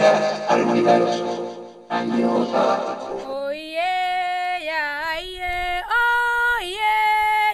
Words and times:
vida 0.00 0.46
al 0.48 0.60
olvidaros. 0.62 1.22
Año 1.90 2.46
sabático. 2.50 3.44
Oye, 3.44 3.74
ya, 4.64 5.20
ye, 5.20 5.82
oye, 6.56 6.96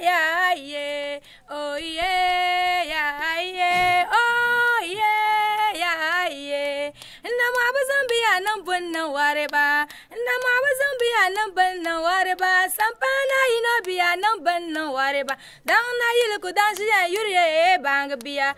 ya, 0.02 0.54
yeah, 0.54 1.20
oye, 1.50 2.12
ya, 2.92 3.04
ye, 3.58 4.06
oye, 4.78 5.12
ya, 5.82 6.28
ye. 6.28 6.92
Na 7.24 7.46
ma 7.56 7.64
ba 7.74 7.80
zan 7.90 8.04
biya 8.10 8.32
nan 8.46 8.64
bun 8.64 8.92
nan. 8.92 9.86
Na 10.26 10.34
ma 10.44 10.52
ba 10.62 10.70
zan 10.80 10.94
biya 11.00 11.22
nan 11.34 11.50
ya 16.86 17.06
yuri 17.10 17.32
ya 17.32 17.44
eh, 17.74 17.78
bang 17.82 18.14
biya 18.22 18.54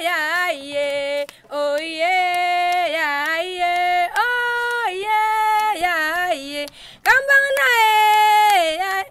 yeah, 0.00 0.50
yeah. 0.52 1.24
Oh 1.50 1.76
yeah, 1.78 2.86
yeah, 2.86 3.42
yeah. 3.42 4.08
Oh 4.16 4.84
yeah, 4.92 5.74
yeah, 5.80 6.32
yeah. 6.32 6.66
Kambang 7.04 7.46
na 7.56 7.68
eh. 7.72 9.04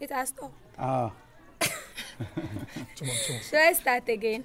It 0.00 0.10
has 0.10 0.28
stopped. 0.30 0.54
Ah. 0.78 1.10
Should 3.46 3.58
I 3.58 3.72
start 3.74 4.08
again? 4.08 4.44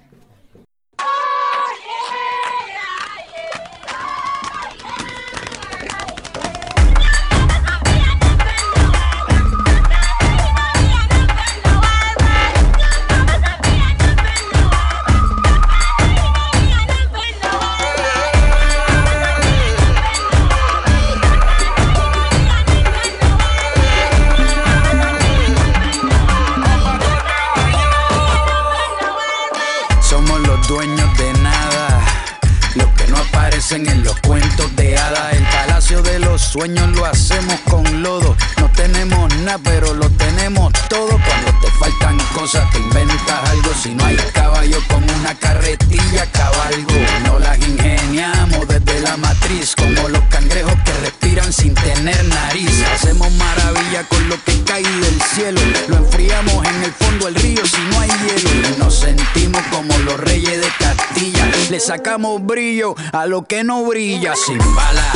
Lo 55.88 55.96
enfriamos 55.96 56.64
en 56.64 56.84
el 56.84 56.92
fondo 56.92 57.26
del 57.26 57.34
río 57.34 57.66
si 57.66 57.80
no 57.90 57.98
hay 57.98 58.08
hielo. 58.08 58.78
Nos 58.78 58.94
sentimos 59.00 59.60
como 59.68 59.98
los 59.98 60.20
reyes 60.20 60.60
de 60.60 60.68
Castilla. 60.78 61.50
Le 61.70 61.80
sacamos 61.80 62.40
brillo 62.46 62.94
a 63.12 63.26
lo 63.26 63.42
que 63.42 63.64
no 63.64 63.82
brilla. 63.84 64.34
Sin 64.36 64.58
bala, 64.58 65.12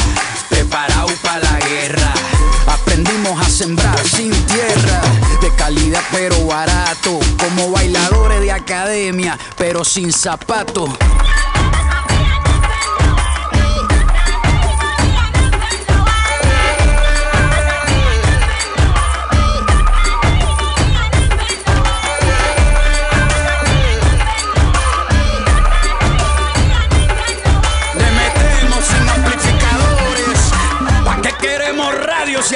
preparado 0.48 1.06
para 1.22 1.38
la 1.38 1.58
guerra. 1.60 2.12
Aprendimos 2.66 3.41
a 3.41 3.48
sembrar 3.48 3.97
sin 4.08 4.33
tierra, 4.47 5.00
de 5.41 5.50
calidad 5.55 6.02
pero 6.10 6.47
barato, 6.47 7.20
como 7.38 7.70
bailadores 7.70 8.41
de 8.41 8.50
academia, 8.50 9.38
pero 9.56 9.84
sin 9.84 10.12
zapatos. 10.12 10.91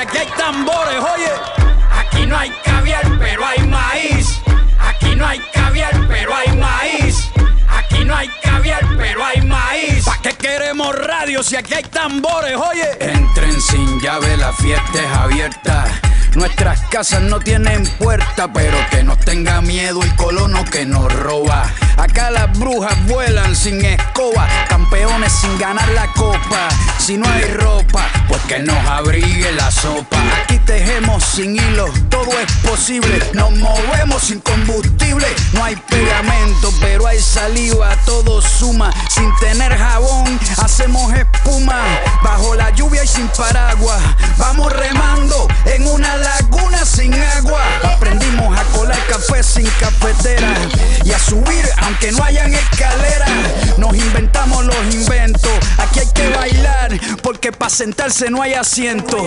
Aquí 0.03 0.19
hay 0.19 0.29
tambores? 0.37 0.99
Oye, 1.15 1.33
aquí 1.97 2.27
no 2.27 2.37
hay 2.37 2.51
caviar, 2.65 3.19
pero 3.19 3.47
hay 3.47 3.63
maíz. 3.67 4.41
Aquí 4.79 5.15
no 5.15 5.27
hay 5.27 5.41
caviar, 5.53 6.07
pero 6.09 6.35
hay 6.35 6.57
maíz. 6.57 7.31
Aquí 7.69 8.05
no 8.05 8.15
hay 8.15 8.29
caviar, 8.43 8.85
pero 8.97 9.25
hay 9.25 9.41
maíz. 9.43 10.05
¿Pa' 10.05 10.19
qué 10.23 10.33
queremos 10.35 10.95
radio 10.95 11.43
si 11.43 11.57
aquí 11.57 11.75
hay 11.75 11.85
tambores? 11.85 12.57
Oye, 12.57 12.89
entren 13.01 13.61
sin 13.61 14.01
llave, 14.01 14.37
la 14.37 14.53
fiesta 14.53 14.99
es 15.01 15.17
abierta. 15.17 15.85
Nuestras 16.35 16.81
casas 16.91 17.21
no 17.23 17.41
tienen 17.41 17.87
puerta, 17.99 18.51
pero 18.53 18.77
que 18.91 19.03
nos 19.03 19.19
tenga 19.19 19.61
miedo 19.61 20.03
el 20.03 20.17
colono 20.17 20.65
que 20.65 20.87
nos 20.87 21.13
roba. 21.13 21.71
Acá 21.99 22.31
las 22.31 22.59
brujas 22.59 22.97
vuelan 23.07 23.55
sin 23.55 23.85
escoba, 23.85 24.49
campeones 24.69 25.31
sin 25.31 25.59
ganar 25.59 25.87
la 25.91 26.07
copa. 26.15 26.69
Si 26.99 27.19
no 27.19 27.29
hay 27.29 27.45
ropa, 27.45 28.09
pues 28.29 28.41
que 28.43 28.61
nos 28.61 28.77
abrigue 28.87 29.53
la 29.53 29.71
sopa. 29.71 30.17
Aquí 30.43 30.59
tejemos 30.61 31.23
sin 31.23 31.55
hilos, 31.55 31.91
todo 32.09 32.31
es 32.41 32.53
posible. 32.69 33.23
Nos 33.35 33.51
movemos 33.53 34.23
sin 34.23 34.41
combustible, 34.41 35.27
no 35.53 35.65
hay 35.65 35.77
pegamento, 35.77 36.73
pero 36.81 37.07
hay 37.07 37.21
saliva, 37.21 37.95
todo 38.07 38.41
suma. 38.41 38.91
Sin 39.11 39.31
tener 39.37 39.77
jabón, 39.77 40.41
hacemos 40.63 41.13
espuma. 41.13 41.83
Bajo 42.23 42.55
la 42.55 42.71
lluvia 42.71 43.05
y 43.05 43.09
sin 43.09 43.29
paraguas, 43.29 44.01
vamos 44.39 44.73
remando 44.73 45.47
en 45.67 45.87
una 45.87 46.22
laguna 46.23 46.85
sin 46.85 47.15
agua. 47.15 47.63
Aprendimos 47.83 48.59
a 48.59 48.65
colar 48.77 48.99
café 49.09 49.43
sin 49.43 49.67
cafetera 49.81 50.55
y 51.05 51.13
a 51.13 51.19
subir 51.19 51.65
aunque 51.83 52.13
no 52.13 52.25
hayan 52.25 52.53
escaleras. 52.55 53.31
Nos 53.79 53.95
inventamos 53.97 54.65
los 54.65 54.95
inventos. 54.95 55.53
Aquí 55.79 56.01
hay 56.01 56.09
que 56.15 56.29
bailar 56.31 56.99
porque 57.23 57.53
para 57.53 57.71
sentarse 57.71 58.31
no 58.31 58.43
hay 58.43 58.55
asiento. 58.55 59.25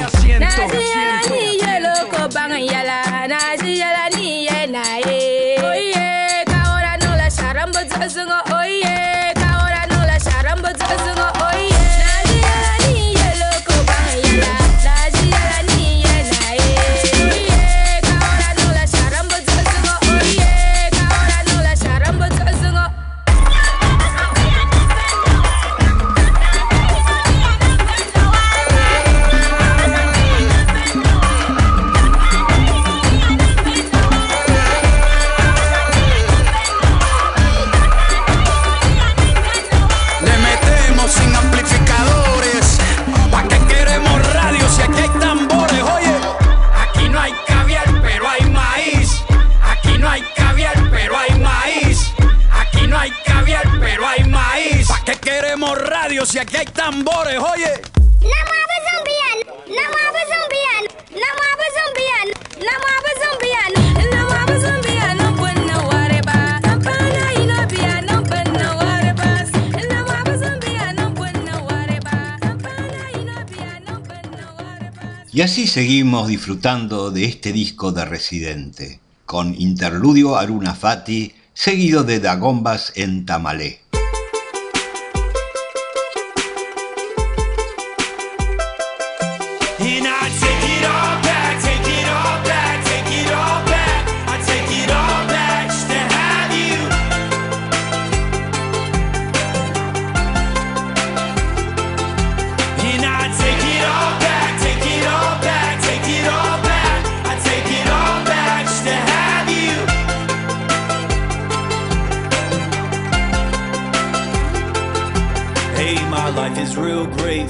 Y 75.35 75.41
así 75.41 75.67
seguimos 75.67 76.29
disfrutando 76.29 77.11
de 77.11 77.26
este 77.26 77.52
disco 77.52 77.91
de 77.91 78.05
Residente, 78.05 79.02
con 79.26 79.53
interludio 79.59 80.37
Aruna 80.37 80.73
Fati, 80.76 81.34
seguido 81.53 82.05
de 82.05 82.22
Dagombas 82.22 82.93
en 82.96 83.26
Tamalé. 83.26 83.82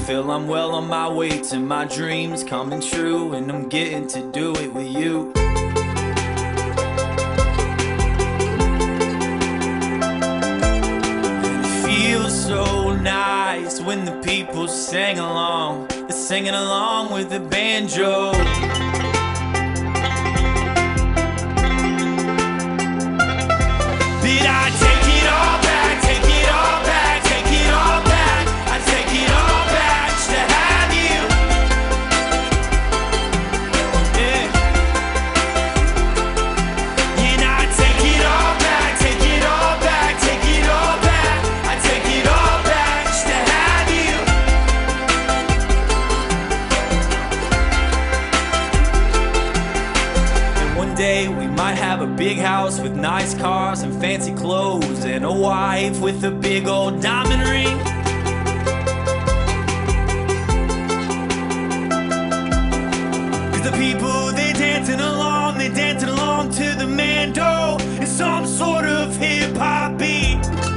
Feel 0.05 0.29
I'm 0.29 0.47
well 0.47 0.75
on 0.75 0.87
my 0.87 1.09
way 1.09 1.29
to 1.29 1.59
my 1.59 1.85
dreams 1.85 2.43
coming 2.43 2.79
true, 2.79 3.33
and 3.33 3.51
I'm 3.51 3.67
getting 3.67 4.05
to 4.09 4.21
do 4.31 4.53
it 4.53 4.71
with 4.71 4.85
you. 4.85 5.31
It 11.63 11.85
feels 11.87 12.45
so 12.45 12.95
nice 12.95 13.81
when 13.81 14.05
the 14.05 14.21
people 14.23 14.67
sing 14.67 15.17
along. 15.17 15.87
They're 15.87 16.11
singing 16.11 16.53
along 16.53 17.11
with 17.11 17.31
the 17.31 17.39
banjo. 17.39 18.31
Did 24.21 24.45
I 24.45 24.94
nice 53.05 53.35
cars 53.35 53.83
and 53.83 53.93
fancy 54.01 54.33
clothes 54.33 55.05
and 55.05 55.23
a 55.23 55.31
wife 55.31 56.01
with 56.01 56.23
a 56.23 56.31
big 56.31 56.67
old 56.67 56.99
diamond 57.03 57.43
ring. 57.43 57.77
Cause 63.51 63.61
the 63.61 63.77
people 63.77 64.31
they 64.31 64.53
dancing 64.53 64.99
along, 64.99 65.59
they 65.59 65.69
dancing 65.69 66.09
along 66.09 66.49
to 66.53 66.73
the 66.73 66.87
mando. 66.87 67.77
It's 68.01 68.09
some 68.09 68.47
sort 68.47 68.85
of 68.85 69.15
hip 69.17 69.55
hop 69.55 69.99
beat. 69.99 70.74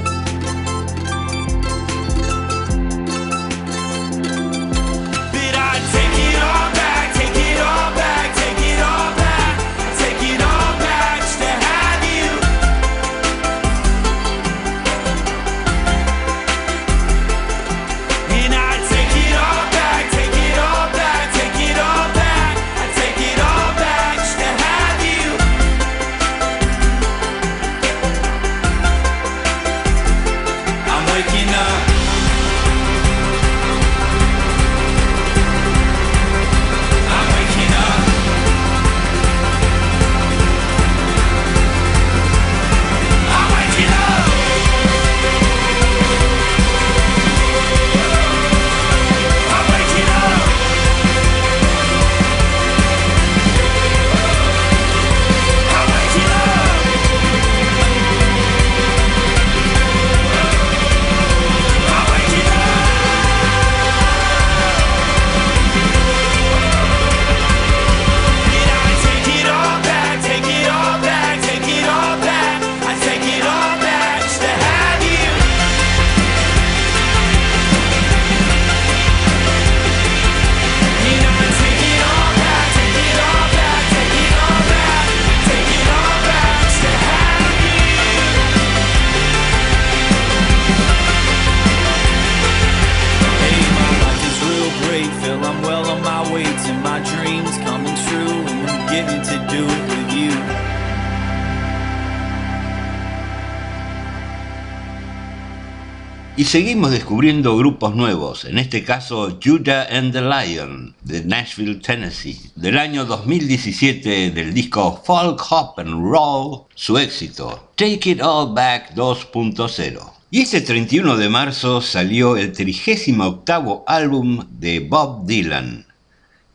Y 106.38 106.44
seguimos 106.44 106.92
descubriendo 106.92 107.56
grupos 107.56 107.96
nuevos, 107.96 108.44
en 108.44 108.58
este 108.58 108.84
caso 108.84 109.40
Judah 109.44 109.88
and 109.90 110.12
the 110.12 110.20
Lion 110.20 110.94
de 111.02 111.24
Nashville, 111.24 111.80
Tennessee, 111.80 112.38
del 112.54 112.78
año 112.78 113.04
2017 113.06 114.30
del 114.30 114.54
disco 114.54 115.02
Folk 115.04 115.44
Hop 115.50 115.80
and 115.80 116.00
Roll, 116.00 116.62
su 116.76 116.96
éxito 116.96 117.72
Take 117.74 118.10
It 118.10 118.22
All 118.22 118.54
Back 118.54 118.94
2.0. 118.94 120.12
Y 120.30 120.42
este 120.42 120.60
31 120.60 121.16
de 121.16 121.28
marzo 121.28 121.80
salió 121.80 122.36
el 122.36 122.52
38 122.52 123.84
álbum 123.88 124.46
de 124.48 124.78
Bob 124.78 125.26
Dylan, 125.26 125.86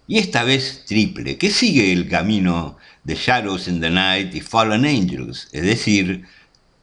y 0.07 0.19
esta 0.19 0.45
vez 0.45 0.85
triple, 0.87 1.37
que 1.37 1.51
sigue 1.51 1.91
el 1.91 2.07
camino 2.07 2.77
de 3.03 3.15
Shadows 3.15 3.67
in 3.67 3.81
the 3.81 3.89
Night 3.89 4.33
y 4.33 4.39
Fallen 4.39 4.85
Angels, 4.85 5.49
es 5.51 5.63
decir, 5.63 6.23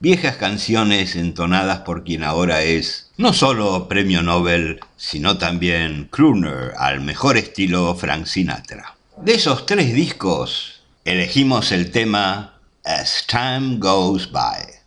viejas 0.00 0.37
canciones 0.37 1.14
entonadas 1.14 1.80
por 1.80 2.04
quien 2.04 2.25
ahora 2.25 2.62
es 2.62 3.11
no 3.19 3.35
solo 3.35 3.87
premio 3.87 4.23
Nobel, 4.23 4.80
sino 4.97 5.37
también 5.37 6.09
crooner 6.11 6.73
al 6.78 7.00
mejor 7.02 7.37
estilo 7.37 7.95
Frank 7.95 8.25
Sinatra. 8.25 8.97
De 9.19 9.35
esos 9.35 9.66
tres 9.66 9.92
discos, 9.95 10.80
elegimos 11.04 11.71
el 11.71 11.90
tema 11.90 12.54
As 12.83 13.26
Time 13.26 13.76
Goes 13.78 14.33
By. 14.33 14.80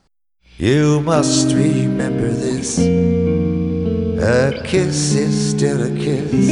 You 0.57 0.99
must 1.01 1.51
remember 1.53 2.31
this. 2.31 2.79
A 4.19 4.63
kiss 4.63 5.13
is 5.13 5.51
still 5.51 5.83
a 5.83 5.91
kiss. 5.95 6.49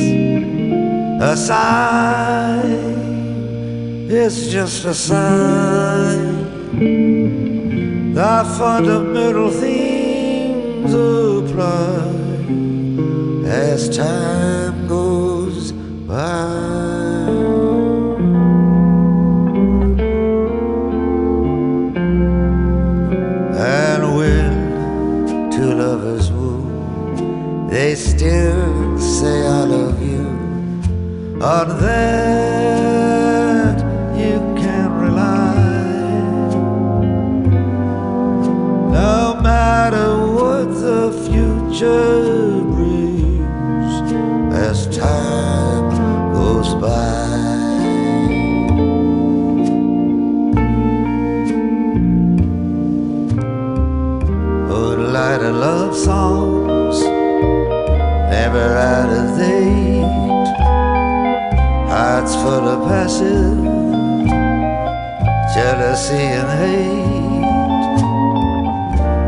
A 1.20 1.36
sign 1.36 2.72
is 4.10 4.51
just 4.51 4.86
a 4.86 4.94
sign. 4.94 6.41
The 8.13 8.44
fundamental 8.58 9.50
things 9.50 10.94
apply 10.94 12.12
as 13.48 13.96
time 13.96 14.86
goes 14.88 15.72
by. 15.72 16.91
And 23.58 24.15
when 24.18 25.50
two 25.50 25.74
lovers 25.74 26.32
woo, 26.34 27.68
they 27.70 27.96
still 27.96 29.00
say 29.00 29.48
I 29.48 29.63
love 29.63 30.01
you. 30.01 30.27
On 31.41 31.68
that 31.80 33.00
as 44.54 44.88
time 44.96 46.34
goes 46.34 46.76
by. 46.76 47.20
a 55.44 55.52
love 55.52 55.96
songs 55.96 57.02
never 58.30 58.76
out 58.78 59.10
of 59.10 59.38
date. 59.38 60.04
Hearts 61.90 62.36
full 62.36 62.68
of 62.68 62.88
passive 62.88 63.58
jealousy 65.56 66.26
and 66.40 66.50
hate. 66.60 67.42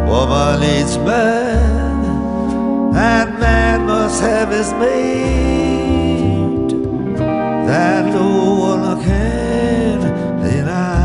Woman 0.07 0.59
needs 0.59 0.97
man 0.99 1.62
and 2.95 3.39
man 3.39 3.85
must 3.85 4.21
have 4.21 4.49
his 4.49 4.71
mate, 4.73 6.69
that 7.67 8.05
no 8.13 8.55
one 8.55 9.01
can 9.03 9.99
deny. 10.41 11.03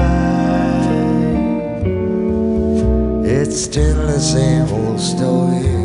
It's 3.24 3.60
still 3.62 4.06
the 4.06 4.20
same 4.20 4.68
old 4.72 5.00
story. 5.00 5.76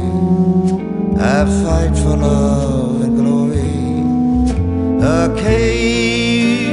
I 1.19 1.45
fight 1.63 1.95
for 2.03 2.17
love 2.17 3.01
and 3.01 3.15
glory. 3.17 3.79
A 5.01 5.29
case 5.37 6.63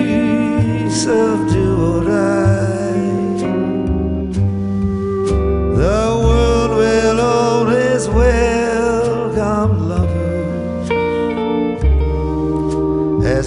of 1.07 1.49
do 1.53 1.67
or 1.97 2.05
die. 2.05 2.30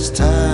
As 0.04 0.12
time 0.12 0.53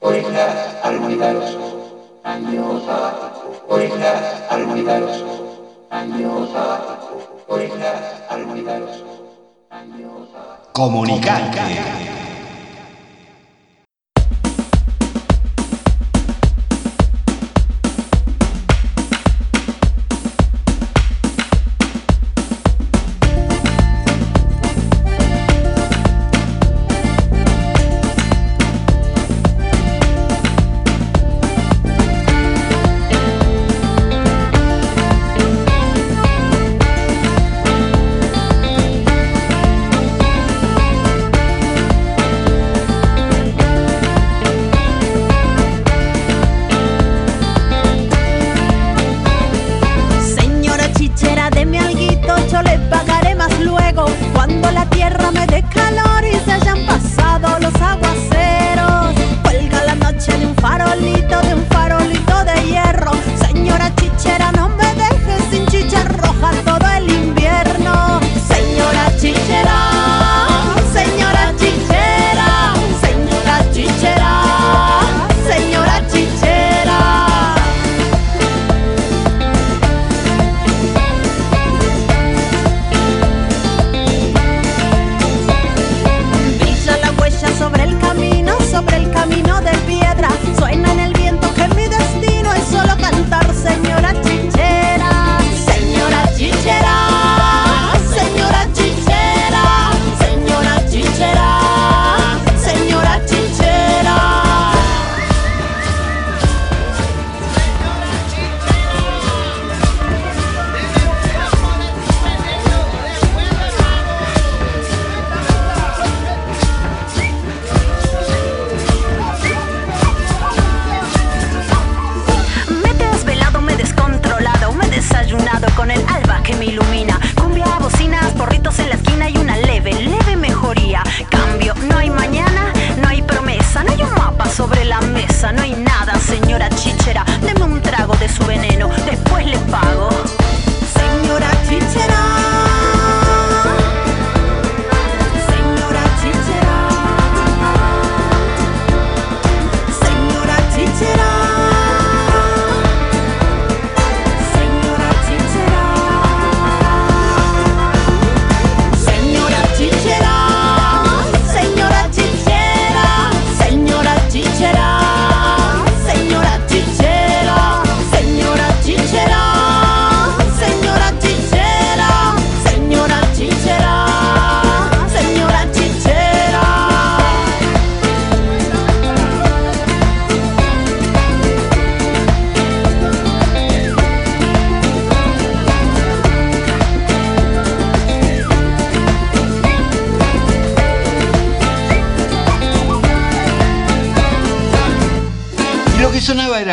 Orejas 0.00 0.76
al 0.84 0.94
año 2.26 2.80
sabático. 2.84 3.64
Orejas 3.68 4.42
al 4.50 4.64
universo, 4.64 5.86
año 5.90 6.46
sabático. 6.52 7.44
Orejas 7.48 8.22
al 8.28 8.44
universo, 8.44 9.36
año 9.70 10.26
sabático. 10.32 10.72
Comunicante. 10.72 12.25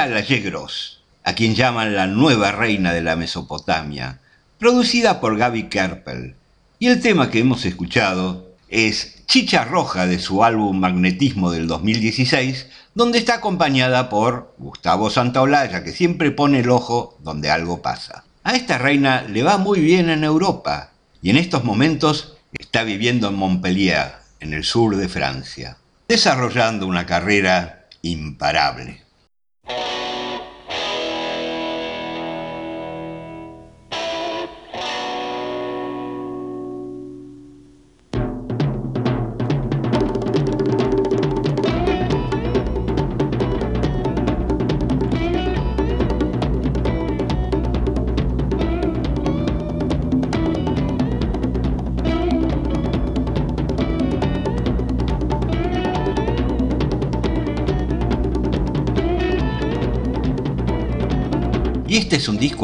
Yegros, 0.05 1.01
a 1.23 1.33
quien 1.33 1.55
llaman 1.55 1.95
la 1.95 2.07
nueva 2.07 2.51
reina 2.51 2.93
de 2.93 3.01
la 3.01 3.15
Mesopotamia, 3.15 4.19
producida 4.59 5.21
por 5.21 5.37
Gaby 5.37 5.69
Kerpel. 5.69 6.35
Y 6.77 6.87
el 6.87 7.01
tema 7.01 7.29
que 7.29 7.39
hemos 7.39 7.63
escuchado 7.65 8.51
es 8.67 9.23
Chicha 9.27 9.63
Roja 9.63 10.05
de 10.05 10.19
su 10.19 10.43
álbum 10.43 10.77
Magnetismo 10.77 11.51
del 11.51 11.67
2016, 11.67 12.67
donde 12.93 13.17
está 13.17 13.35
acompañada 13.35 14.09
por 14.09 14.53
Gustavo 14.57 15.09
Santaolalla, 15.09 15.83
que 15.83 15.93
siempre 15.93 16.31
pone 16.31 16.59
el 16.59 16.69
ojo 16.69 17.17
donde 17.21 17.49
algo 17.49 17.81
pasa. 17.81 18.25
A 18.43 18.55
esta 18.55 18.77
reina 18.77 19.23
le 19.23 19.41
va 19.43 19.57
muy 19.57 19.79
bien 19.79 20.09
en 20.09 20.25
Europa 20.25 20.91
y 21.21 21.29
en 21.29 21.37
estos 21.37 21.63
momentos 21.63 22.35
está 22.51 22.83
viviendo 22.83 23.29
en 23.29 23.35
Montpellier, 23.35 24.15
en 24.41 24.53
el 24.53 24.65
sur 24.65 24.97
de 24.97 25.07
Francia, 25.07 25.77
desarrollando 26.09 26.87
una 26.87 27.05
carrera 27.05 27.87
imparable. 28.01 29.02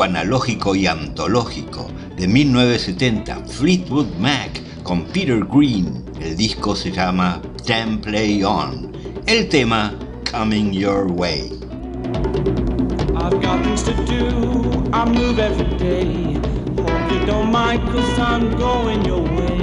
Analógico 0.03 0.75
y 0.75 0.87
antológico 0.87 1.87
de 2.15 2.27
1970, 2.27 3.45
Fleetwood 3.45 4.07
Mac 4.19 4.61
con 4.83 5.03
Peter 5.05 5.43
Green. 5.45 6.03
El 6.19 6.35
disco 6.35 6.75
se 6.75 6.91
llama 6.91 7.41
Damn 7.65 8.01
Play 8.01 8.43
On. 8.43 8.91
El 9.25 9.47
tema 9.49 9.93
Coming 10.29 10.73
Your 10.73 11.11
Way. 11.11 11.51
I've 13.15 13.41
got 13.41 13.63
things 13.63 13.83
to 13.83 13.93
do. 14.05 14.89
I 14.93 15.05
move 15.05 15.39
every 15.39 15.77
day. 15.77 16.33
Hope 16.77 17.11
you 17.11 17.25
don't 17.25 17.51
mind, 17.51 17.81
going 18.57 19.05
your 19.05 19.21
way. 19.21 19.58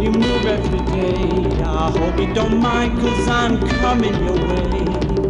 You 0.00 0.10
move 0.12 0.46
every 0.46 0.78
day. 0.96 1.62
I 1.62 1.90
hope 1.90 2.18
you 2.18 2.32
don't 2.32 2.58
mind, 2.58 2.98
cause 3.00 3.28
I'm 3.28 3.60
coming 3.82 4.14
your 4.24 4.34
way. 4.48 5.29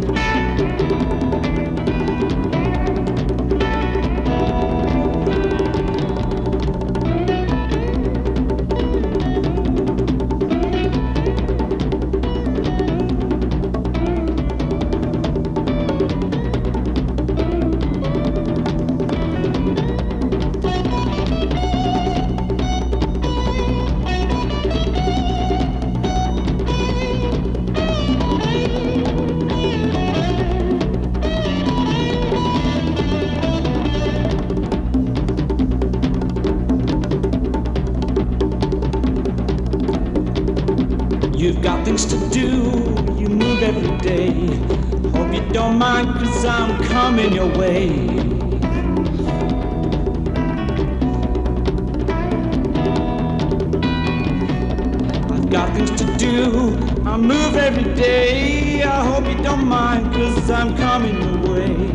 Cause 46.31 46.45
I'm 46.45 46.81
coming 46.85 47.33
your 47.33 47.47
way. 47.57 47.89
I've 55.29 55.49
got 55.49 55.75
things 55.75 55.91
to 55.91 56.05
do, 56.17 56.77
I 57.05 57.17
move 57.17 57.55
every 57.55 57.93
day. 57.95 58.83
I 58.83 59.05
hope 59.05 59.25
you 59.27 59.43
don't 59.43 59.65
mind, 59.65 60.13
cause 60.13 60.49
I'm 60.49 60.75
coming 60.77 61.21
your 61.21 61.53
way. 61.53 61.90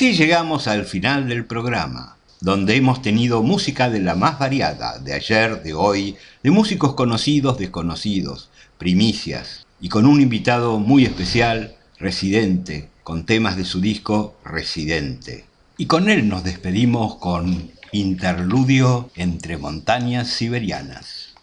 Así 0.00 0.14
llegamos 0.14 0.66
al 0.66 0.86
final 0.86 1.28
del 1.28 1.44
programa, 1.44 2.16
donde 2.40 2.74
hemos 2.74 3.02
tenido 3.02 3.42
música 3.42 3.90
de 3.90 4.00
la 4.00 4.14
más 4.14 4.38
variada, 4.38 4.98
de 4.98 5.12
ayer, 5.12 5.62
de 5.62 5.74
hoy, 5.74 6.16
de 6.42 6.50
músicos 6.50 6.94
conocidos, 6.94 7.58
desconocidos, 7.58 8.48
primicias, 8.78 9.66
y 9.78 9.90
con 9.90 10.06
un 10.06 10.22
invitado 10.22 10.78
muy 10.78 11.04
especial, 11.04 11.76
Residente, 11.98 12.88
con 13.02 13.26
temas 13.26 13.58
de 13.58 13.66
su 13.66 13.82
disco 13.82 14.38
Residente. 14.42 15.44
Y 15.76 15.84
con 15.84 16.08
él 16.08 16.30
nos 16.30 16.44
despedimos 16.44 17.16
con 17.16 17.70
Interludio 17.92 19.10
entre 19.16 19.58
montañas 19.58 20.28
siberianas. 20.28 21.34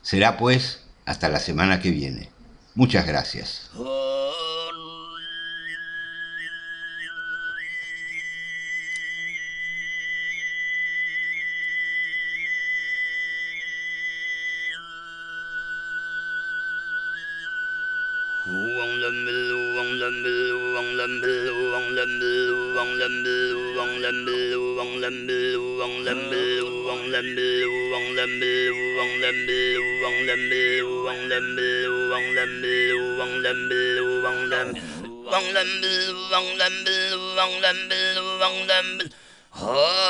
Será 0.00 0.38
pues 0.38 0.80
hasta 1.04 1.28
la 1.28 1.40
semana 1.40 1.78
que 1.78 1.90
viene. 1.90 2.30
Muchas 2.74 3.06
gracias. 3.06 3.68
Oh 39.60 40.08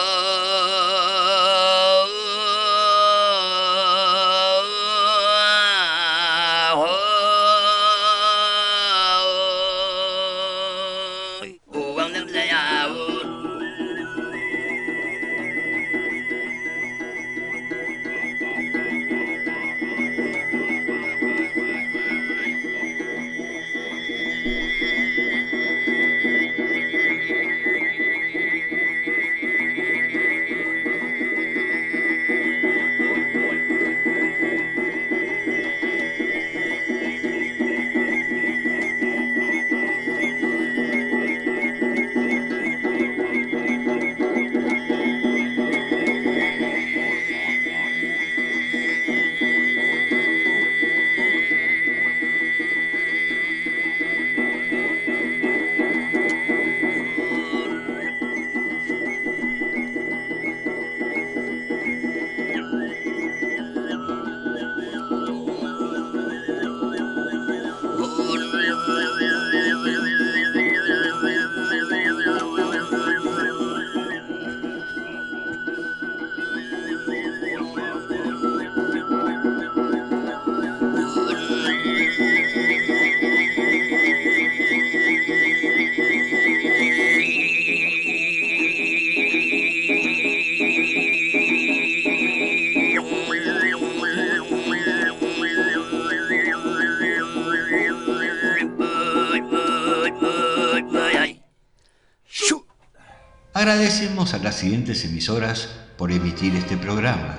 siguientes 104.58 105.04
emisoras 105.04 105.68
por 105.96 106.10
emitir 106.10 106.56
este 106.56 106.76
programa. 106.76 107.36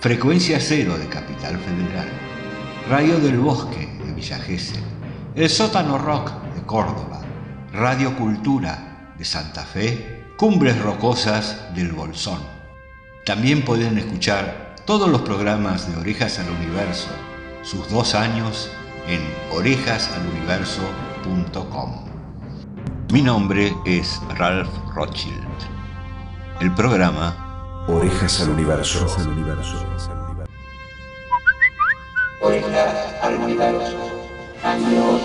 Frecuencia 0.00 0.60
Cero 0.60 0.96
de 0.96 1.08
Capital 1.08 1.58
Federal, 1.58 2.06
Radio 2.88 3.18
del 3.18 3.38
Bosque 3.38 3.88
de 4.04 4.12
Villa 4.12 4.38
Gesell, 4.38 4.84
El 5.34 5.48
Sótano 5.48 5.98
Rock 5.98 6.30
de 6.54 6.62
Córdoba, 6.62 7.20
Radio 7.72 8.16
Cultura 8.16 9.12
de 9.18 9.24
Santa 9.24 9.64
Fe, 9.64 10.26
Cumbres 10.36 10.80
Rocosas 10.80 11.74
del 11.74 11.90
Bolsón. 11.92 12.38
También 13.24 13.64
pueden 13.64 13.98
escuchar 13.98 14.76
todos 14.84 15.08
los 15.08 15.22
programas 15.22 15.88
de 15.88 15.96
Orejas 16.00 16.38
al 16.38 16.50
Universo, 16.50 17.08
sus 17.62 17.90
dos 17.90 18.14
años, 18.14 18.70
en 19.08 19.20
orejasaluniverso.com. 19.56 22.04
Mi 23.12 23.22
nombre 23.22 23.74
es 23.84 24.20
Ralph 24.36 24.70
Rothschild. 24.94 25.81
El 26.62 26.72
programa 26.76 27.84
Orejas 27.88 28.40
al 28.40 28.50
universo. 28.50 29.04
Orejas 32.40 32.94
al 33.20 33.34
universo. 33.34 33.98
Año 34.62 35.18